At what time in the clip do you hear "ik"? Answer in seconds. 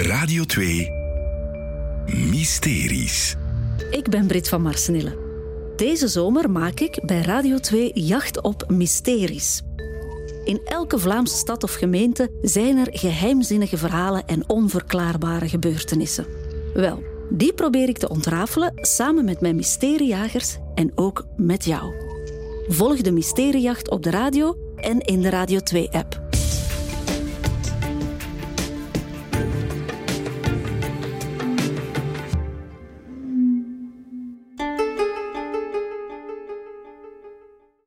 3.90-4.08, 6.80-7.00, 17.88-17.98